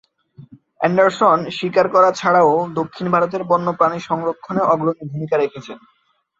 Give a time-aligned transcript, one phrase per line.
[0.81, 5.77] Anderson শিকার করা ছাড়াও দক্ষিণ ভারতের বন্যপ্রাণী সংরক্ষণে অগ্রণী ভূমিকা রেখেছেন।